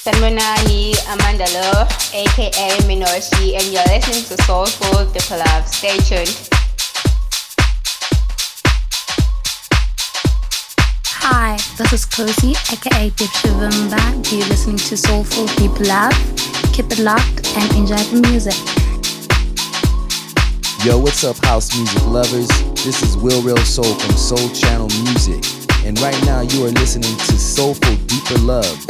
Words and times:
Sanmunani 0.00 0.94
Amandalo, 1.12 1.84
aka 2.14 2.70
Minoshi, 2.88 3.52
and 3.52 3.66
you're 3.70 3.84
listening 3.84 4.24
to 4.24 4.42
Soulful 4.44 5.04
Deeper 5.12 5.36
Love. 5.36 5.68
Stay 5.68 5.98
tuned. 5.98 6.48
Hi, 11.20 11.58
this 11.76 11.92
is 11.92 12.06
Cozy, 12.06 12.52
aka 12.72 13.10
Deep 13.10 13.28
Shivimba. 13.28 14.00
You're 14.32 14.48
listening 14.48 14.78
to 14.78 14.96
Soulful 14.96 15.44
Deep 15.58 15.78
Love. 15.80 16.16
Keep 16.72 16.92
it 16.92 17.00
locked 17.00 17.54
and 17.58 17.70
enjoy 17.76 18.00
the 18.08 18.26
music. 18.26 18.56
Yo, 20.82 20.96
what's 20.96 21.24
up, 21.24 21.36
house 21.44 21.76
music 21.76 22.06
lovers? 22.06 22.48
This 22.86 23.02
is 23.02 23.18
Will 23.18 23.42
Real 23.42 23.58
Soul 23.58 23.92
from 23.92 24.16
Soul 24.16 24.48
Channel 24.54 24.88
Music. 25.04 25.44
And 25.84 26.00
right 26.00 26.18
now, 26.24 26.40
you 26.40 26.64
are 26.64 26.70
listening 26.70 27.14
to 27.18 27.32
Soulful 27.36 27.96
Deeper 28.06 28.38
Love 28.38 28.86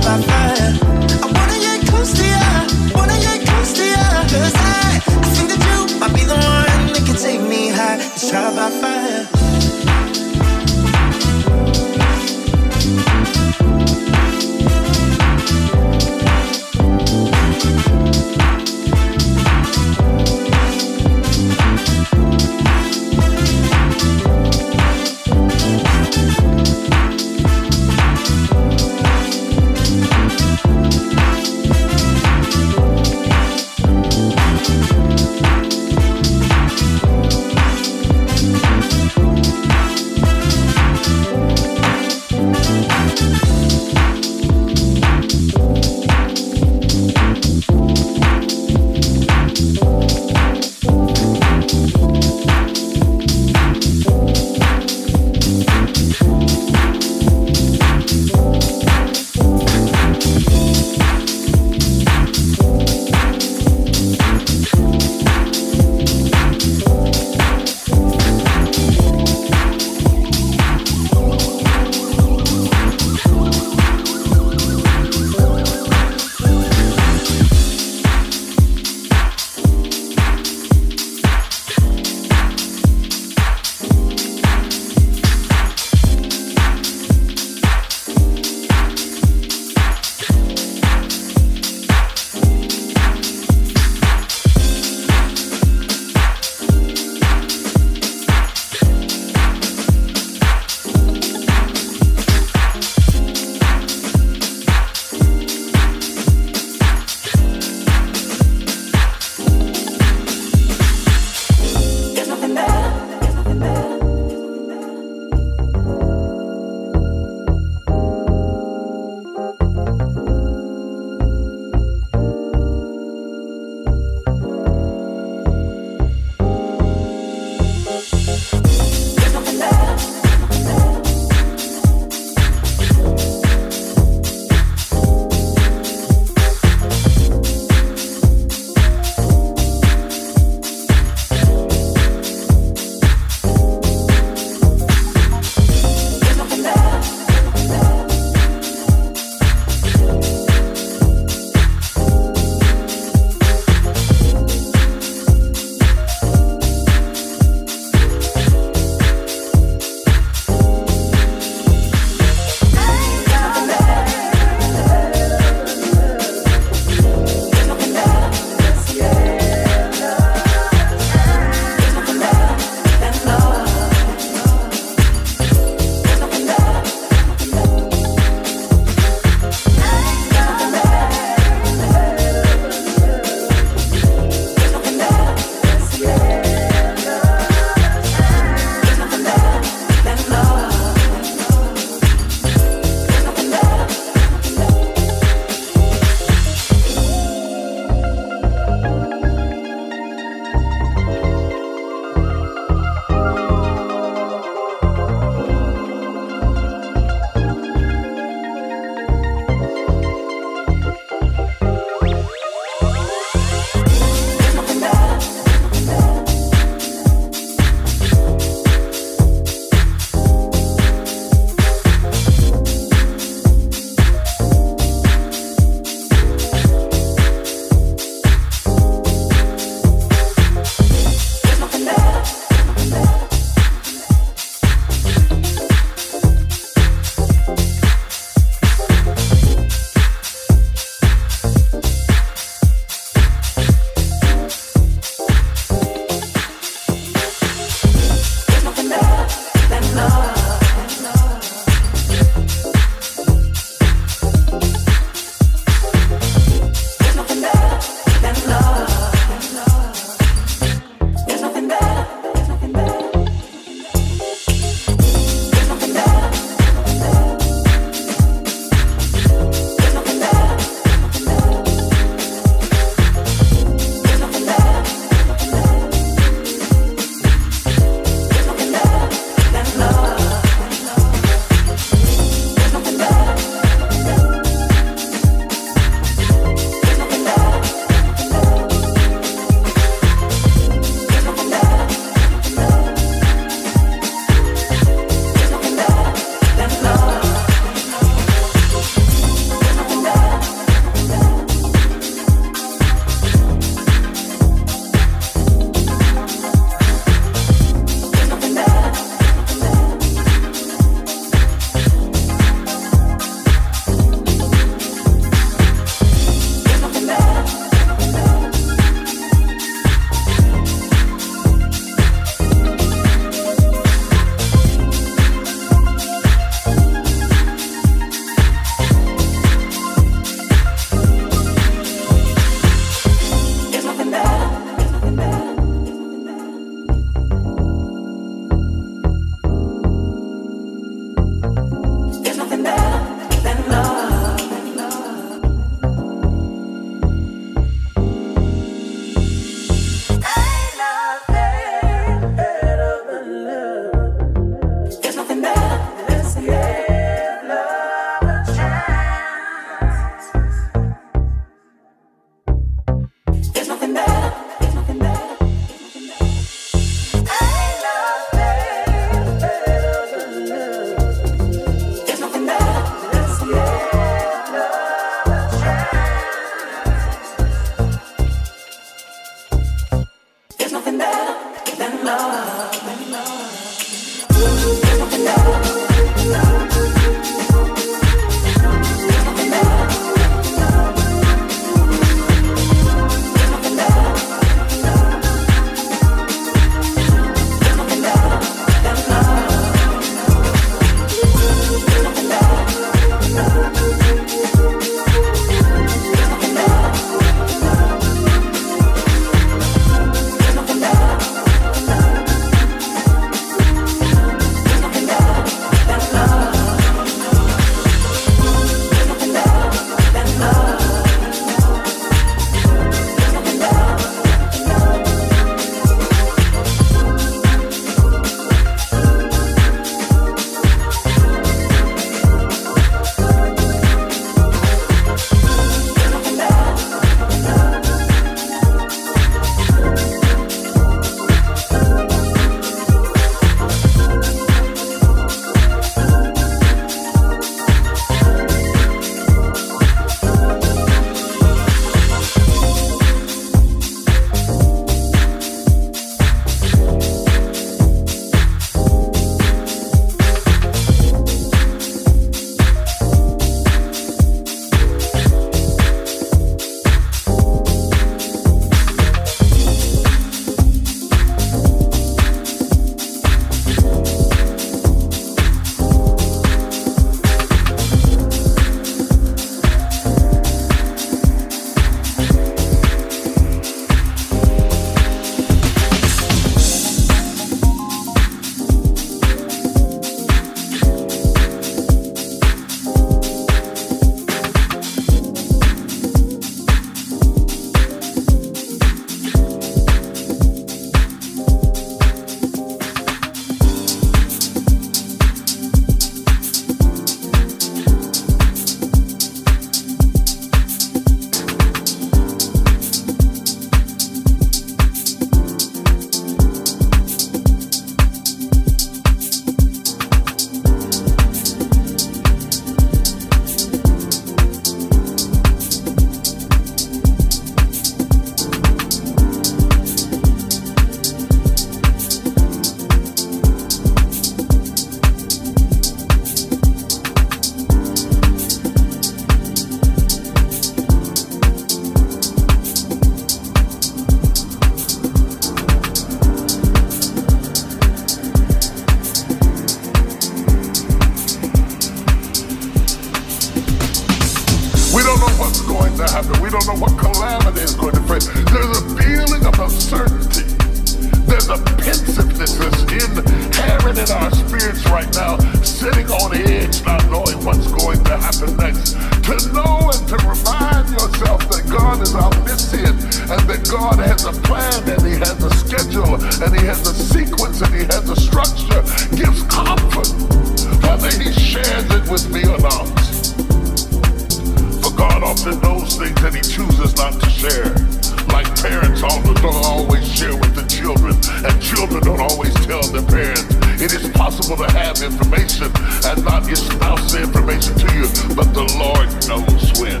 want 594.48 594.60
to 594.60 594.76
have 594.76 595.00
information 595.02 595.70
and 596.04 596.24
not 596.24 596.50
espouse 596.50 597.12
the 597.12 597.22
information 597.22 597.74
to 597.74 597.88
you, 597.94 598.06
but 598.34 598.52
the 598.52 598.66
Lord 598.76 599.08
knows 599.28 599.72
when. 599.80 600.00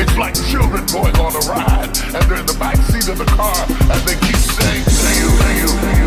It's 0.00 0.16
like 0.16 0.34
children 0.48 0.84
going 0.86 1.14
on 1.16 1.34
a 1.36 1.42
ride 1.50 1.92
and 2.14 2.22
they're 2.24 2.40
in 2.40 2.46
the 2.46 2.56
back 2.58 2.76
seat 2.76 3.08
of 3.08 3.18
the 3.18 3.26
car 3.26 3.54
and 3.68 4.00
they 4.08 4.14
keep 4.26 4.36
saying, 4.36 4.84
say 4.84 5.20
you, 5.20 5.28
say 5.28 5.60
you, 5.60 5.68
say 5.68 5.98
you. 5.98 6.03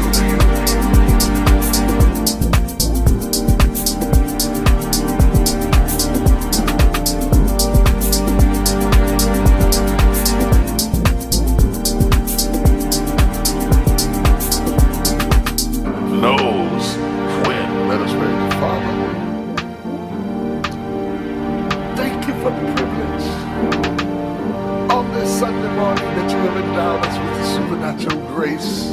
endowed 26.78 27.04
us 27.08 27.18
with 27.18 27.38
the 27.40 27.46
supernatural 27.56 28.36
grace 28.36 28.92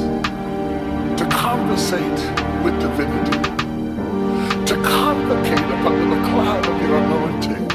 to 1.19 1.27
conversate 1.29 2.19
with 2.63 2.73
divinity, 2.79 3.37
to 4.65 4.73
convocate 4.81 5.69
upon 5.77 6.09
the 6.09 6.15
cloud 6.29 6.65
of 6.65 6.81
your 6.81 6.97
anointing, 6.97 7.67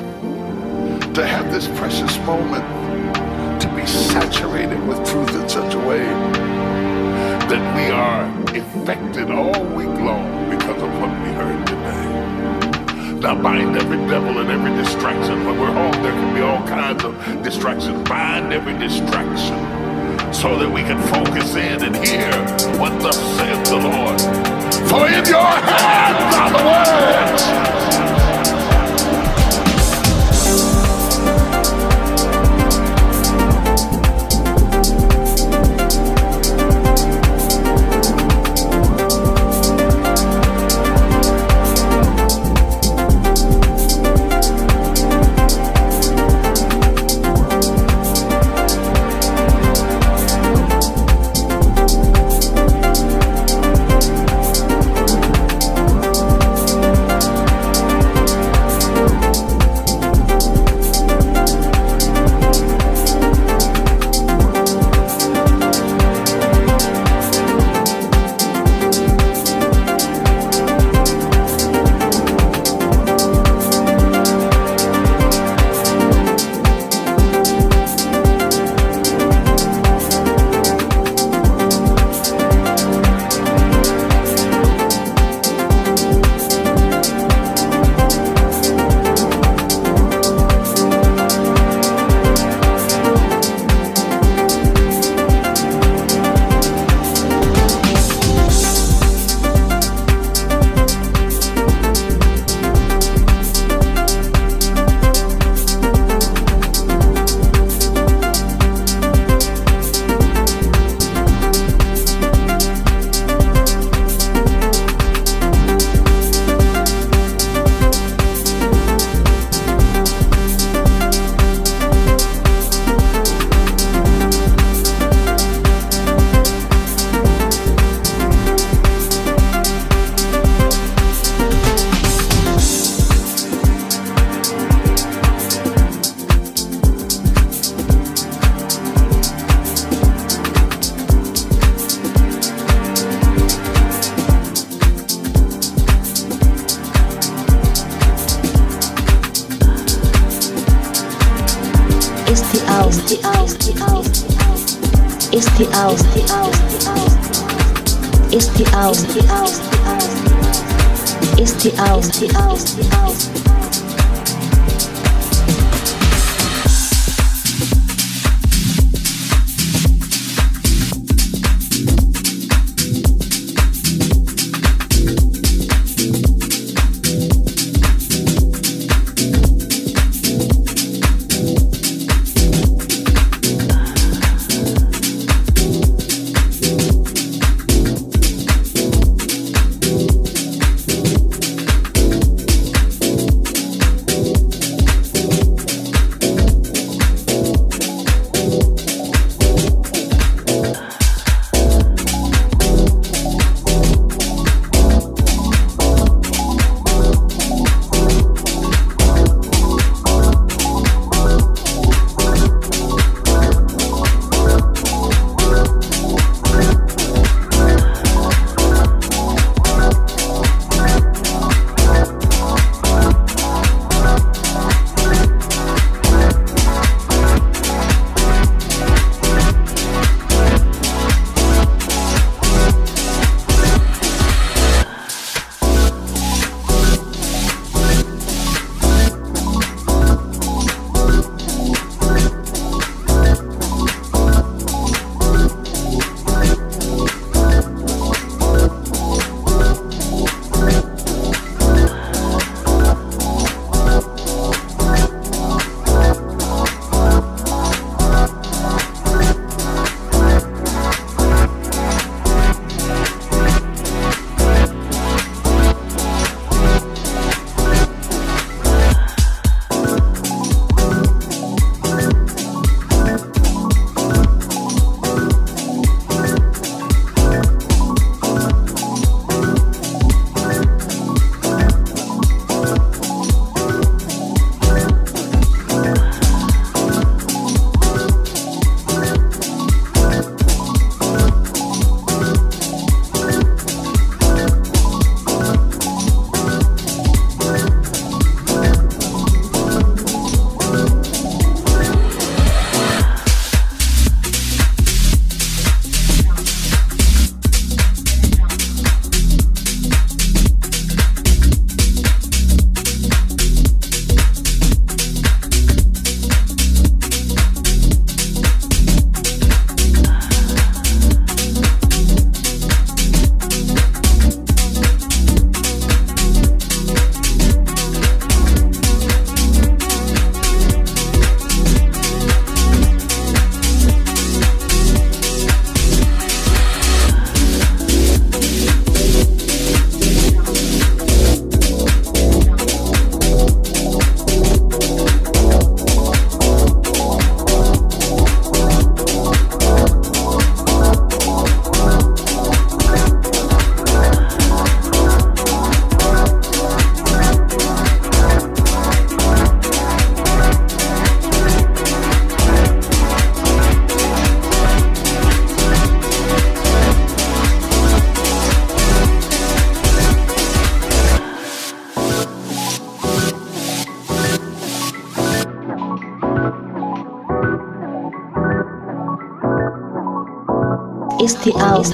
to 1.14 1.24
have 1.24 1.52
this 1.52 1.68
precious 1.78 2.18
moment 2.26 2.64
to 3.62 3.72
be 3.76 3.86
saturated 3.86 4.84
with 4.88 4.98
truth 5.08 5.32
in 5.40 5.48
such 5.48 5.74
a 5.74 5.78
way 5.78 6.02
that 7.46 7.62
we 7.76 7.92
are 7.92 8.24
affected 8.60 9.30
all 9.30 9.64
week 9.76 9.96
long 10.00 10.50
because 10.50 10.82
of 10.82 10.90
what 11.00 11.10
we 11.22 11.30
heard 11.38 11.64
today. 11.68 13.20
Now 13.20 13.40
bind 13.40 13.76
every 13.76 13.98
devil 14.08 14.38
and 14.38 14.50
every 14.50 14.74
distraction. 14.82 15.46
When 15.46 15.60
we're 15.60 15.72
home, 15.72 16.02
there 16.02 16.10
can 16.10 16.34
be 16.34 16.40
all 16.40 16.66
kinds 16.66 17.04
of 17.04 17.14
distractions. 17.44 18.08
Bind 18.08 18.52
every 18.52 18.76
distraction 18.76 19.79
so 20.32 20.58
that 20.58 20.70
we 20.70 20.82
can 20.82 20.98
focus 21.08 21.54
in 21.56 21.82
and 21.82 21.96
hear 21.96 22.30
what 22.78 22.98
thus 23.02 23.18
saith 23.36 23.64
the 23.66 23.76
Lord. 23.76 24.20
For 24.88 25.06
in 25.06 25.24
your 25.26 25.42
hands 25.42 26.36
are 26.36 26.50
the 26.50 26.64
words 26.64 28.29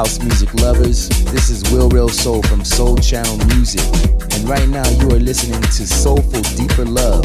house 0.00 0.18
music 0.20 0.54
lovers? 0.54 1.10
This 1.30 1.50
is 1.50 1.70
Will 1.70 1.90
Real 1.90 2.08
Soul 2.08 2.40
from 2.44 2.64
Soul 2.64 2.96
Channel 2.96 3.36
Music, 3.48 3.84
and 4.32 4.48
right 4.48 4.66
now 4.66 4.88
you 4.88 5.08
are 5.10 5.20
listening 5.20 5.60
to 5.60 5.86
Soulful 5.86 6.40
Deeper 6.56 6.86
Love. 6.86 7.22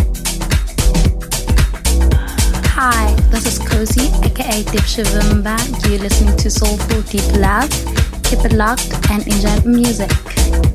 Hi, 2.76 3.14
this 3.32 3.46
is 3.46 3.60
Cozy, 3.60 4.08
aka 4.28 4.64
Deep 4.64 4.88
Shivimba. 4.92 5.56
You're 5.88 6.00
listening 6.00 6.36
to 6.36 6.52
Soulful 6.52 7.02
Deep 7.04 7.24
Love. 7.38 7.72
Keep 8.24 8.44
it 8.44 8.52
locked 8.52 8.92
and 9.10 9.26
enjoy 9.26 9.56
the 9.62 9.70
music. 9.70 10.75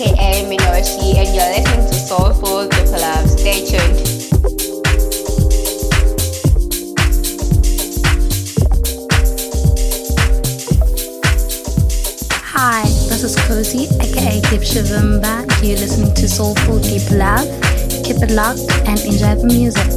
Aka 0.00 0.44
Minoshi, 0.44 1.16
and 1.16 1.34
you're 1.34 1.44
listening 1.44 1.86
to 1.86 1.94
Soulful 1.94 2.68
Triple 2.68 3.00
Love. 3.00 3.28
Stay 3.28 3.64
tuned. 3.64 3.98
Hi, 12.44 12.82
this 13.08 13.24
is 13.24 13.34
Cozy, 13.46 13.86
aka 14.00 14.40
Deep 14.42 14.62
Shivimba. 14.62 15.42
You're 15.66 15.78
listening 15.78 16.14
to 16.14 16.28
Soulful 16.28 16.78
Deep 16.78 17.10
Love. 17.10 17.48
Keep 18.04 18.22
it 18.22 18.30
locked 18.30 18.70
and 18.86 19.00
enjoy 19.00 19.34
the 19.34 19.46
music. 19.46 19.88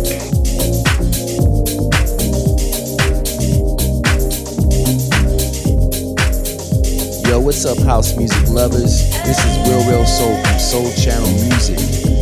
Yo, 7.27 7.39
what's 7.39 7.65
up, 7.65 7.77
house 7.85 8.17
music 8.17 8.49
lovers? 8.49 9.10
This 9.23 9.37
is 9.45 9.57
Will 9.67 9.87
Real 9.87 10.05
Soul 10.05 10.35
from 10.43 10.59
Soul 10.59 10.91
Channel 10.93 11.29
Music, 11.29 11.77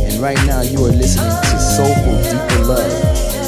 and 0.06 0.20
right 0.20 0.36
now 0.46 0.60
you 0.60 0.84
are 0.84 0.92
listening 0.92 1.30
to 1.50 1.58
Soulful 1.58 2.22
Deeper 2.22 2.64
Love. 2.64 3.39